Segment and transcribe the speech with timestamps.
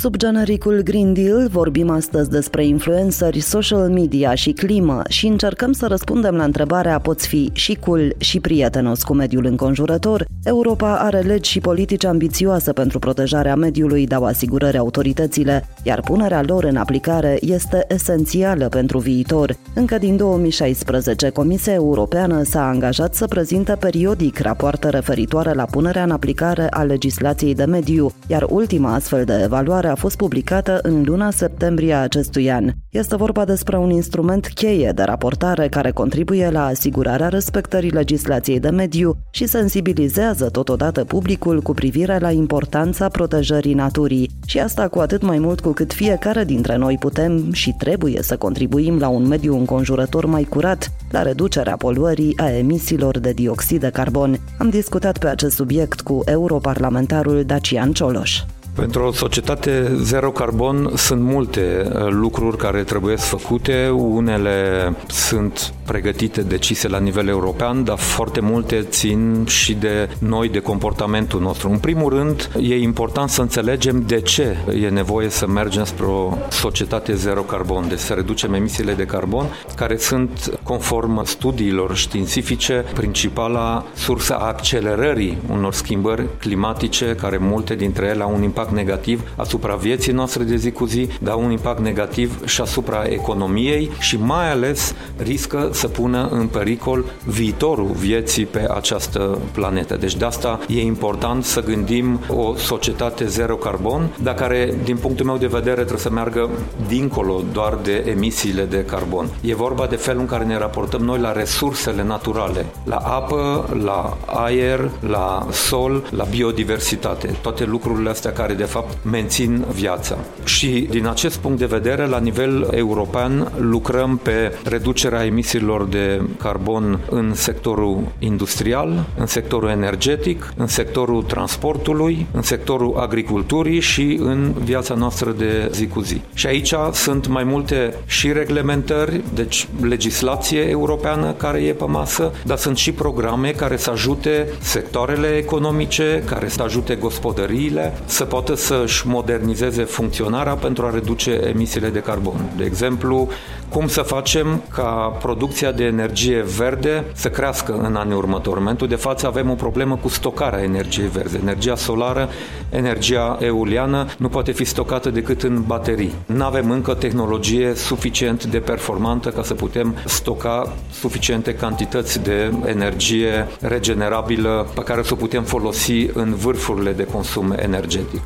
[0.00, 5.86] Sub genericul Green Deal vorbim astăzi despre influenceri, social media și climă și încercăm să
[5.86, 10.24] răspundem la întrebarea poți fi și cool și prietenos cu mediul înconjurător.
[10.44, 16.64] Europa are legi și politici ambițioase pentru protejarea mediului, dau asigurări autoritățile, iar punerea lor
[16.64, 19.56] în aplicare este esențială pentru viitor.
[19.74, 26.10] Încă din 2016, Comisia Europeană s-a angajat să prezinte periodic rapoarte referitoare la punerea în
[26.10, 31.30] aplicare a legislației de mediu, iar ultima astfel de evaluare a fost publicată în luna
[31.30, 32.70] septembrie a acestui an.
[32.90, 38.68] Este vorba despre un instrument cheie de raportare care contribuie la asigurarea respectării legislației de
[38.68, 44.30] mediu și sensibilizează totodată publicul cu privire la importanța protejării naturii.
[44.46, 48.36] Și asta cu atât mai mult cu cât fiecare dintre noi putem și trebuie să
[48.36, 53.90] contribuim la un mediu înconjurător mai curat, la reducerea poluării a emisiilor de dioxid de
[53.90, 54.36] carbon.
[54.58, 58.40] Am discutat pe acest subiect cu europarlamentarul Dacian Cioloș.
[58.78, 63.88] Pentru o societate zero carbon sunt multe uh, lucruri care trebuie făcute.
[63.88, 70.58] Unele sunt pregătite, decise la nivel european, dar foarte multe țin și de noi, de
[70.58, 71.70] comportamentul nostru.
[71.70, 76.36] În primul rând, e important să înțelegem de ce e nevoie să mergem spre o
[76.50, 83.84] societate zero carbon, deci să reducem emisiile de carbon, care sunt, conform studiilor științifice, principala
[83.94, 89.22] sursă a accelerării unor schimbări climatice, care multe dintre ele au un impact impact negativ
[89.36, 94.16] asupra vieții noastre de zi cu zi, dar un impact negativ și asupra economiei și
[94.16, 99.96] mai ales riscă să pună în pericol viitorul vieții pe această planetă.
[99.96, 105.26] Deci de asta e important să gândim o societate zero carbon, dar care, din punctul
[105.26, 106.48] meu de vedere, trebuie să meargă
[106.88, 109.28] dincolo doar de emisiile de carbon.
[109.40, 114.16] E vorba de felul în care ne raportăm noi la resursele naturale, la apă, la
[114.26, 117.36] aer, la sol, la biodiversitate.
[117.42, 120.18] Toate lucrurile astea care de fapt mențin viața.
[120.44, 127.00] Și din acest punct de vedere, la nivel european, lucrăm pe reducerea emisiilor de carbon
[127.10, 134.94] în sectorul industrial, în sectorul energetic, în sectorul transportului, în sectorul agriculturii și în viața
[134.94, 136.20] noastră de zi cu zi.
[136.34, 142.56] Și aici sunt mai multe și reglementări, deci legislație europeană care e pe masă, dar
[142.56, 148.54] sunt și programe care să ajute sectoarele economice, care să ajute gospodăriile să poată poată
[148.54, 152.52] să-și modernizeze funcționarea pentru a reduce emisiile de carbon.
[152.56, 153.28] De exemplu,
[153.68, 158.56] cum să facem ca producția de energie verde să crească în anii următori.
[158.56, 161.38] În momentul de față avem o problemă cu stocarea energiei verde.
[161.42, 162.28] Energia solară,
[162.70, 166.14] energia eoliană nu poate fi stocată decât în baterii.
[166.26, 173.48] Nu avem încă tehnologie suficient de performantă ca să putem stoca suficiente cantități de energie
[173.60, 178.20] regenerabilă pe care să o putem folosi în vârfurile de consum energetic.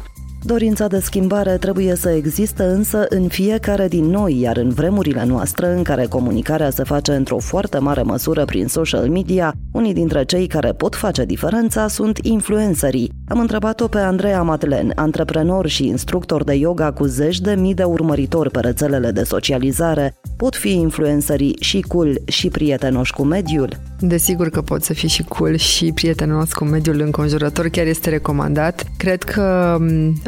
[0.45, 5.67] Dorința de schimbare trebuie să existe însă în fiecare din noi, iar în vremurile noastre
[5.67, 10.47] în care comunicarea se face într-o foarte mare măsură prin social media, unii dintre cei
[10.47, 13.13] care pot face diferența sunt influencerii.
[13.29, 17.83] Am întrebat-o pe Andreea Matlen, antreprenor și instructor de yoga cu zeci de mii de
[17.83, 20.15] urmăritori pe rețelele de socializare.
[20.37, 23.69] Pot fi influencerii și cool și prietenoși cu mediul?
[24.01, 28.85] Desigur că pot să fii și cool și prietenos cu mediul înconjurător, chiar este recomandat.
[28.97, 29.77] Cred că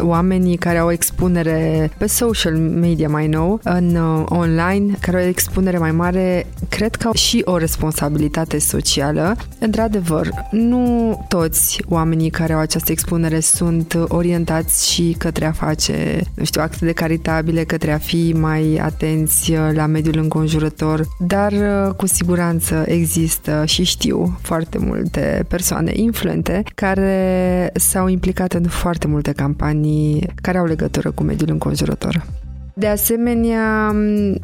[0.05, 5.79] oamenii care au expunere pe social media mai nou, în uh, online, care au expunere
[5.79, 9.37] mai mare, cred că au și o responsabilitate socială.
[9.59, 16.45] Într-adevăr, nu toți oamenii care au această expunere sunt orientați și către a face, nu
[16.45, 21.95] știu, acte de caritabile, către a fi mai atenți uh, la mediul înconjurător, dar uh,
[21.97, 29.33] cu siguranță există și știu foarte multe persoane influente care s-au implicat în foarte multe
[29.33, 29.94] campanii
[30.43, 32.27] care au legătură cu mediul înconjurător.
[32.77, 33.95] De asemenea,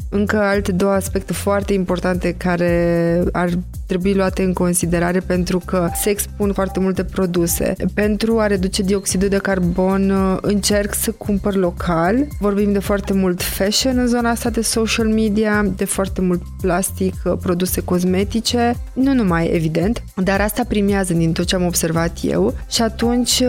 [0.08, 3.50] încă alte două aspecte foarte importante care ar
[3.86, 7.74] trebui luate în considerare pentru că se expun foarte multe produse.
[7.94, 12.27] Pentru a reduce dioxidul de carbon încerc să cumpăr local.
[12.38, 17.15] Vorbim de foarte mult fashion în zona asta de social media, de foarte mult plastic,
[17.41, 22.83] produse cosmetice, nu numai evident, dar asta primează din tot ce am observat eu și
[22.83, 23.42] atunci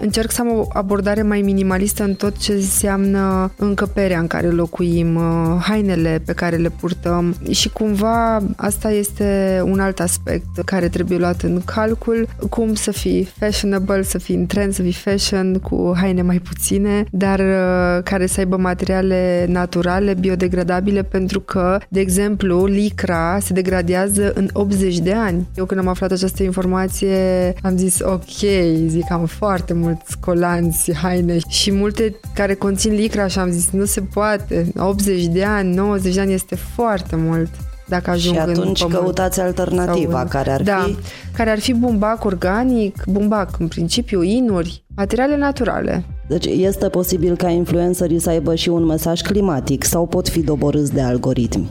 [0.00, 5.14] încerc să am o abordare mai minimalistă în tot ce înseamnă încăperea în care locuim,
[5.14, 11.18] uh, hainele pe care le purtăm și cumva asta este un alt aspect care trebuie
[11.18, 15.92] luat în calcul, cum să fii fashionable, să fii în trend, să fii fashion cu
[15.96, 22.64] haine mai puține, dar uh, care să aibă materiale naturale, biodegradabile, pentru că, de exemplu,
[22.64, 25.48] licra se degradează în 80 de ani.
[25.54, 28.40] Eu când am aflat această informație am zis ok,
[28.86, 33.84] zic am foarte mulți colanți, haine și multe care conțin licra și am zis nu
[33.84, 37.50] se poate, 80 de ani, 90 de ani este foarte mult
[37.90, 39.02] dacă ajung Și atunci în pământ.
[39.02, 40.28] căutați alternativa, în...
[40.28, 40.96] care ar da, fi...
[41.36, 46.04] care ar fi bumbac organic, bumbac în principiu, inuri, materiale naturale.
[46.28, 50.92] Deci este posibil ca influencerii să aibă și un mesaj climatic sau pot fi doborâți
[50.92, 51.68] de algoritmi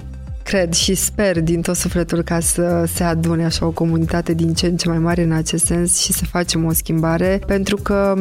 [0.50, 4.66] cred și sper din tot sufletul ca să se adune așa o comunitate din ce
[4.66, 8.14] în ce mai mare în acest sens și să facem o schimbare, pentru că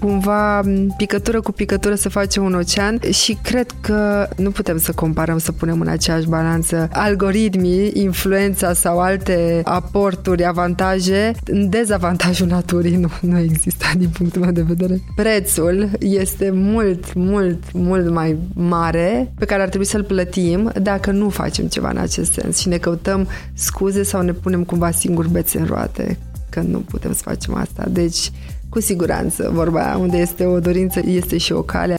[0.00, 0.60] cumva
[0.96, 5.52] picătură cu picătură să face un ocean și cred că nu putem să comparăm, să
[5.52, 12.96] punem în aceeași balanță algoritmii, influența sau alte aporturi, avantaje în dezavantajul naturii.
[12.96, 15.00] Nu, nu există din punctul meu de vedere.
[15.14, 21.28] Prețul este mult, mult, mult mai mare pe care ar trebui să-l plătim dacă nu
[21.28, 25.30] facem facem ceva în acest sens și ne căutăm scuze sau ne punem cumva singuri
[25.30, 26.18] bețe în roate
[26.50, 27.84] că nu putem să facem asta.
[27.88, 28.30] Deci,
[28.68, 31.96] cu siguranță, vorba aia, unde este o dorință, este și o cale.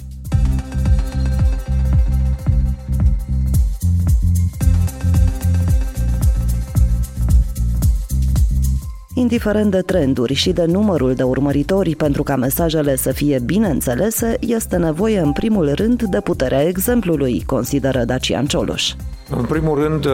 [9.14, 14.38] Indiferent de trenduri și de numărul de urmăritori pentru ca mesajele să fie bine înțelese,
[14.40, 18.94] este nevoie în primul rând de puterea exemplului, consideră Dacian Cioloș.
[19.30, 20.08] În primul rând,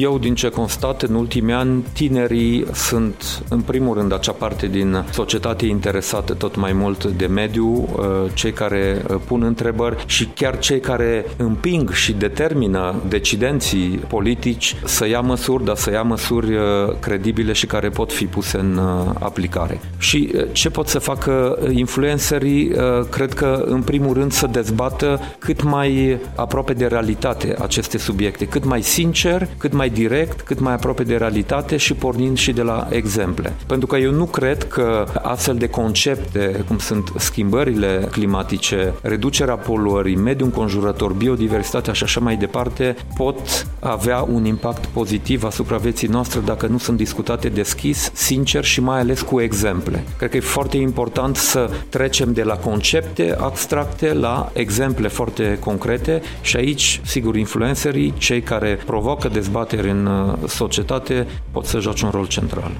[0.00, 5.04] eu din ce constat în ultimii ani, tinerii sunt în primul rând acea parte din
[5.10, 7.88] societate interesată tot mai mult de mediu,
[8.34, 15.20] cei care pun întrebări și chiar cei care împing și determină decidenții politici să ia
[15.20, 16.52] măsuri, dar să ia măsuri
[17.00, 18.80] credibile și care pot fi puse în
[19.18, 19.80] aplicare.
[19.98, 22.72] Și ce pot să facă influencerii?
[23.10, 28.58] Cred că în primul rând să dezbată cât mai aproape de realitate aceste subiecte subiecte,
[28.58, 32.62] cât mai sincer, cât mai direct, cât mai aproape de realitate și pornind și de
[32.62, 33.52] la exemple.
[33.66, 40.16] Pentru că eu nu cred că astfel de concepte, cum sunt schimbările climatice, reducerea poluării,
[40.16, 46.40] mediul înconjurător, biodiversitatea și așa mai departe, pot avea un impact pozitiv asupra vieții noastre
[46.44, 50.04] dacă nu sunt discutate deschis, sincer și mai ales cu exemple.
[50.18, 56.22] Cred că e foarte important să trecem de la concepte abstracte la exemple foarte concrete
[56.40, 62.10] și aici, sigur, influencerii cei care provoacă dezbateri în uh, societate pot să joace un
[62.10, 62.70] rol central.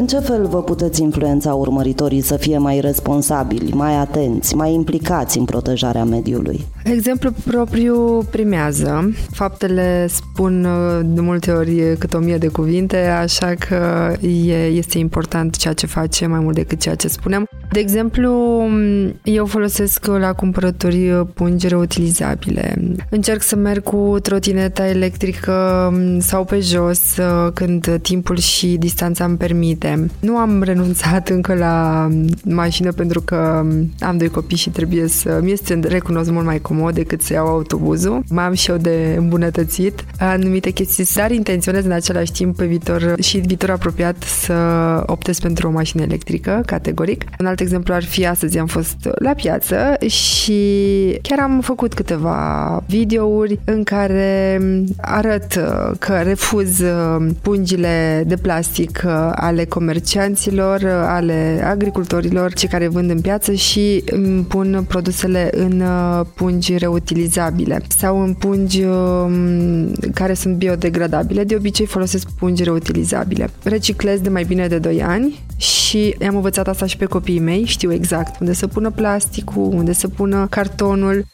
[0.00, 5.38] În ce fel vă puteți influența urmăritorii să fie mai responsabili, mai atenți, mai implicați
[5.38, 6.66] în protejarea mediului?
[6.84, 9.12] Exemplu propriu primează.
[9.30, 14.98] Faptele spun uh, de multe ori cât o mie de cuvinte, așa că e, este
[14.98, 17.46] important ceea ce face mai mult decât ceea ce spunem.
[17.72, 18.62] De exemplu,
[19.22, 22.74] eu folosesc la cumpărături pungi reutilizabile.
[23.08, 29.36] Încerc să merg cu trotineta electrică sau pe jos uh, când timpul și distanța îmi
[29.36, 30.10] permite.
[30.20, 32.08] Nu am renunțat încă la
[32.44, 33.66] mașină pentru că
[34.00, 37.46] am doi copii și trebuie să mi este recunosc mult mai comod decât să iau
[37.46, 38.22] autobuzul.
[38.28, 43.14] Mai am și eu de îmbunătățit anumite chestii, dar intenționez în același timp pe viitor
[43.20, 44.54] și viitor apropiat să
[45.06, 47.24] optez pentru o mașină electrică, categoric.
[47.40, 50.60] Un alt exemplu ar fi astăzi am fost la piață și
[51.22, 54.60] chiar am făcut câteva videouri în care
[55.00, 55.60] arăt
[55.98, 56.80] că refuz
[57.42, 64.84] pungile de plastic ale comercianților, ale agricultorilor, cei care vând în piață și îmi pun
[64.88, 65.82] produsele în
[66.34, 71.44] pungi reutilizabile sau în pungi um, care sunt biodegradabile.
[71.44, 73.50] De obicei folosesc pungi reutilizabile.
[73.62, 77.49] Reciclez de mai bine de 2 ani și am învățat asta și pe copiii mei,
[77.64, 81.24] știu exact unde să pună plasticul, unde să pună cartonul.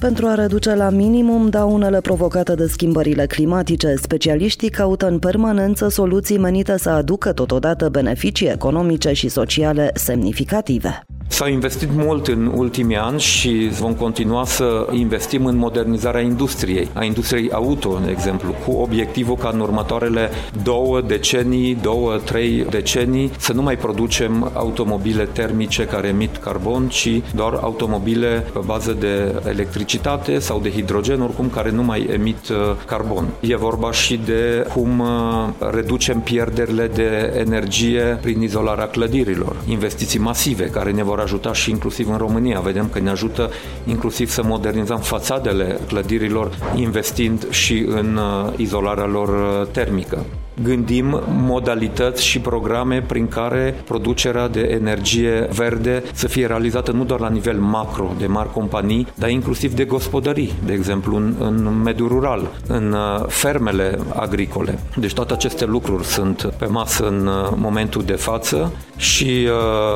[0.00, 6.38] Pentru a reduce la minimum daunele provocate de schimbările climatice, specialiștii caută în permanență soluții
[6.38, 11.02] menite să aducă totodată beneficii economice și sociale semnificative.
[11.30, 17.04] S-a investit mult în ultimii ani și vom continua să investim în modernizarea industriei, a
[17.04, 20.30] industriei auto, de exemplu, cu obiectivul ca în următoarele
[20.62, 27.22] două decenii, două, trei decenii, să nu mai producem automobile termice care emit carbon, ci
[27.34, 32.56] doar automobile pe bază de electricitate sau de hidrogen, oricum care nu mai emit uh,
[32.86, 33.28] carbon.
[33.40, 39.56] E vorba și de cum uh, reducem pierderile de energie prin izolarea clădirilor.
[39.66, 42.60] Investiții masive care ne vor ajuta și inclusiv în România.
[42.60, 43.50] Vedem că ne ajută
[43.84, 50.24] inclusiv să modernizăm fațadele clădirilor, investind și în uh, izolarea lor uh, termică
[50.62, 57.20] gândim modalități și programe prin care producerea de energie verde să fie realizată nu doar
[57.20, 62.08] la nivel macro de mari companii, dar inclusiv de gospodării, de exemplu în, în mediul
[62.08, 64.78] rural, în uh, fermele agricole.
[64.96, 69.48] Deci toate aceste lucruri sunt pe masă în uh, momentul de față și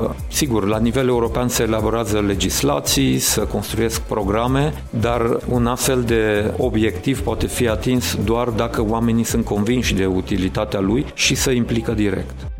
[0.02, 6.52] uh, sigur, la nivel european se elaborează legislații, să construiesc programe, dar un astfel de
[6.56, 11.50] obiectiv poate fi atins doar dacă oamenii sunt convinși de utilitate activitatea lui și să
[11.50, 12.53] implică direct.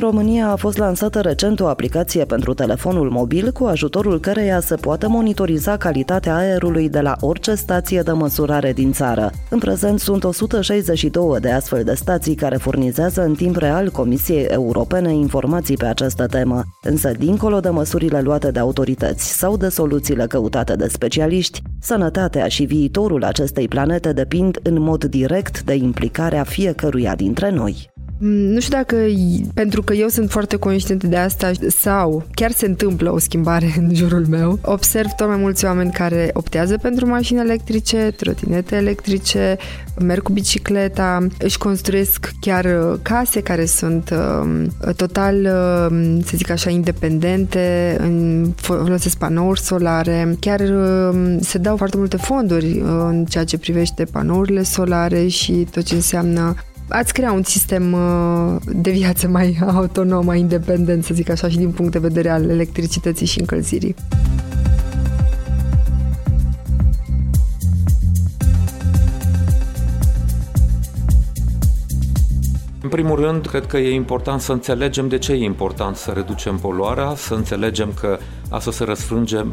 [0.00, 5.06] România a fost lansată recent o aplicație pentru telefonul mobil cu ajutorul căreia se poate
[5.06, 9.30] monitoriza calitatea aerului de la orice stație de măsurare din țară.
[9.50, 15.14] În prezent sunt 162 de astfel de stații care furnizează în timp real Comisiei Europene
[15.14, 16.62] informații pe această temă.
[16.82, 22.64] Însă, dincolo de măsurile luate de autorități sau de soluțiile căutate de specialiști, sănătatea și
[22.64, 27.90] viitorul acestei planete depind în mod direct de implicarea fiecăruia dintre noi.
[28.22, 28.96] Mm, nu știu dacă,
[29.54, 33.94] pentru că eu sunt foarte conștient de asta sau chiar se întâmplă o schimbare în
[33.94, 39.56] jurul meu, observ tot mai mulți oameni care optează pentru mașini electrice, trotinete electrice,
[40.00, 46.50] merg cu bicicleta, își construiesc chiar uh, case care sunt uh, total, uh, să zic
[46.50, 47.96] așa, independente,
[48.56, 54.04] folosesc panouri solare, chiar uh, se dau foarte multe fonduri uh, în ceea ce privește
[54.04, 56.54] panourile solare și tot ce înseamnă
[56.90, 61.56] ați crea un sistem uh, de viață mai autonom, mai independent, să zic așa, și
[61.56, 63.94] din punct de vedere al electricității și încălzirii.
[72.82, 76.58] În primul rând, cred că e important să înțelegem de ce e important să reducem
[76.58, 78.18] poluarea, să înțelegem că
[78.48, 79.44] asta se răsfrânge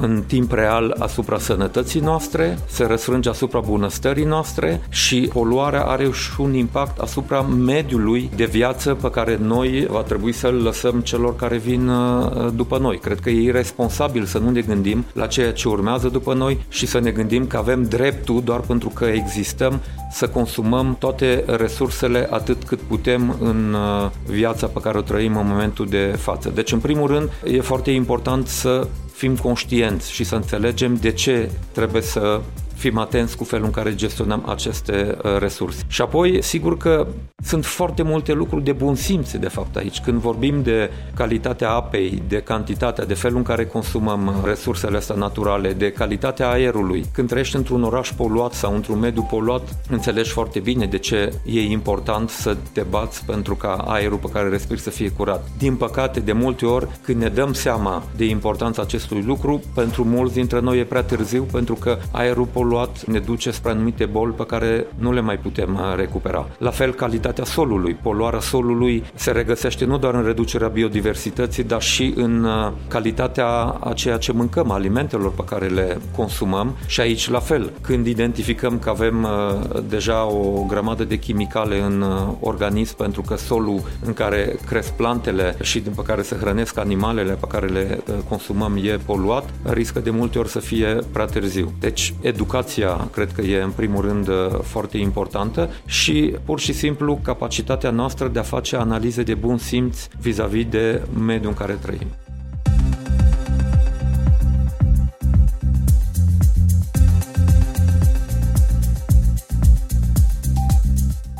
[0.00, 6.40] în timp real asupra sănătății noastre, se răsfrânge asupra bunăstării noastre și poluarea are și
[6.40, 11.56] un impact asupra mediului de viață pe care noi va trebui să-l lăsăm celor care
[11.56, 12.98] vin uh, după noi.
[12.98, 16.86] Cred că e irresponsabil să nu ne gândim la ceea ce urmează după noi și
[16.86, 22.62] să ne gândim că avem dreptul doar pentru că existăm să consumăm toate resursele atât
[22.64, 26.50] cât putem în uh, viața pe care o trăim în momentul de față.
[26.54, 31.50] Deci, în primul rând, e foarte important să fim conștienți și să înțelegem de ce
[31.72, 32.40] trebuie să
[32.88, 35.82] fim atenți cu felul în care gestionăm aceste uh, resurse.
[35.86, 37.06] Și apoi, sigur că
[37.42, 40.00] sunt foarte multe lucruri de bun simț, de fapt, aici.
[40.00, 45.14] Când vorbim de calitatea apei, de cantitatea, de felul în care consumăm uh, resursele astea
[45.14, 50.60] naturale, de calitatea aerului, când trăiești într-un oraș poluat sau într-un mediu poluat, înțelegi foarte
[50.60, 54.90] bine de ce e important să te bați pentru ca aerul pe care respiri să
[54.90, 55.48] fie curat.
[55.58, 60.34] Din păcate, de multe ori, când ne dăm seama de importanța acestui lucru, pentru mulți
[60.34, 64.32] dintre noi e prea târziu, pentru că aerul poluat poluat ne duce spre anumite boli
[64.32, 66.48] pe care nu le mai putem uh, recupera.
[66.58, 67.96] La fel, calitatea solului.
[68.02, 73.46] Poluarea solului se regăsește nu doar în reducerea biodiversității, dar și în uh, calitatea
[73.80, 77.72] a ceea ce mâncăm, alimentelor pe care le consumăm și aici la fel.
[77.80, 82.04] Când identificăm că avem uh, deja o grămadă de chimicale în
[82.40, 87.46] organism pentru că solul în care cresc plantele și pe care se hrănesc animalele pe
[87.46, 91.72] care le consumăm e poluat, riscă de multe ori să fie prea târziu.
[91.80, 96.72] Deci, educația educația cred că e în primul rând uh, foarte importantă și pur și
[96.72, 101.72] simplu capacitatea noastră de a face analize de bun simț vis-a-vis de mediul în care
[101.72, 102.23] trăim.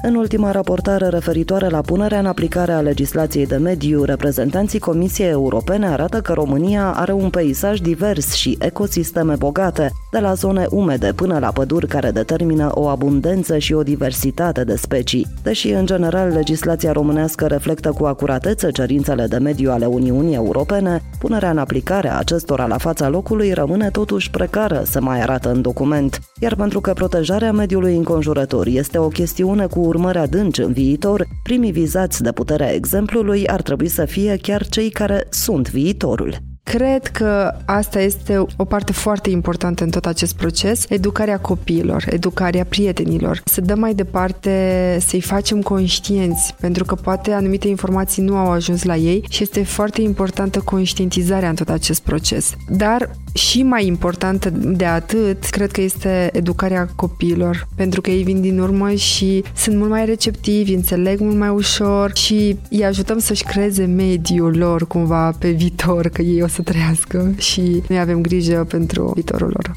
[0.07, 5.87] În ultima raportare referitoare la punerea în aplicare a legislației de mediu, reprezentanții Comisiei Europene
[5.87, 11.39] arată că România are un peisaj divers și ecosisteme bogate, de la zone umede până
[11.39, 15.27] la păduri care determină o abundență și o diversitate de specii.
[15.43, 21.51] Deși, în general, legislația românească reflectă cu acuratețe cerințele de mediu ale Uniunii Europene, punerea
[21.51, 26.21] în aplicare a acestora la fața locului rămâne totuși precară, se mai arată în document.
[26.41, 31.73] Iar pentru că protejarea mediului înconjurător este o chestiune cu urmări adânci în viitor, primii
[31.73, 36.54] vizați de puterea exemplului ar trebui să fie chiar cei care sunt viitorul.
[36.65, 42.65] Cred că asta este o parte foarte importantă în tot acest proces, educarea copiilor, educarea
[42.65, 43.43] prietenilor.
[43.45, 48.83] Să dăm mai departe, să-i facem conștienți, pentru că poate anumite informații nu au ajuns
[48.83, 52.55] la ei și este foarte importantă conștientizarea în tot acest proces.
[52.69, 58.41] Dar și mai importantă de atât, cred că este educarea copiilor, pentru că ei vin
[58.41, 63.45] din urmă și sunt mult mai receptivi, înțeleg mult mai ușor și îi ajutăm să-și
[63.45, 68.65] creeze mediul lor cumva pe viitor, că ei o să trăiască și noi avem grijă
[68.69, 69.73] pentru viitorul lor.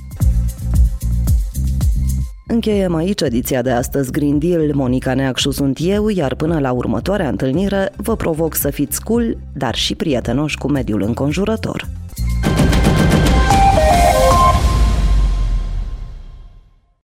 [2.47, 4.71] Încheiem aici ediția de astăzi Green Deal.
[4.73, 9.75] Monica Neacșu sunt eu, iar până la următoarea întâlnire vă provoc să fiți cool, dar
[9.75, 11.87] și prietenoși cu mediul înconjurător.